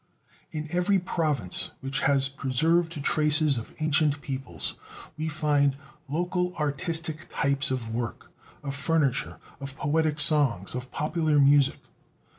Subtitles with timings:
[0.51, 4.73] In every province which has preserved traces of ancient peoples
[5.15, 5.77] we find
[6.09, 8.31] local artistic types of work,
[8.63, 11.77] of furniture, of poetic songs and popular music.